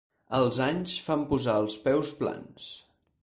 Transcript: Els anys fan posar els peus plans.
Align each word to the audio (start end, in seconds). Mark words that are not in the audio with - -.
Els 0.37 0.55
anys 0.67 0.95
fan 1.09 1.27
posar 1.35 1.59
els 1.65 1.77
peus 1.85 2.13
plans. 2.25 2.71